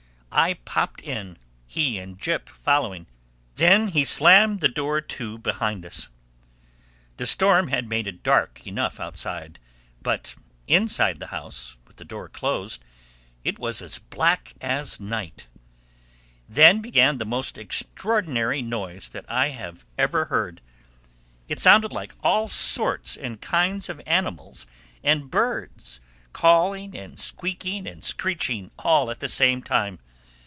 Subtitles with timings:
[0.33, 1.35] I popped in,
[1.67, 3.05] he and Jip following.
[3.55, 6.07] Then he slammed the door to behind us.
[7.17, 9.59] The storm had made it dark enough outside;
[10.01, 10.35] but
[10.69, 12.81] inside the house, with the door closed,
[13.43, 15.49] it was as black as night.
[16.47, 20.61] Then began the most extraordinary noise that I have ever heard.
[21.49, 24.65] It sounded like all sorts and kinds of animals
[25.03, 25.99] and birds
[26.31, 29.99] calling and squeaking and screeching at the same time.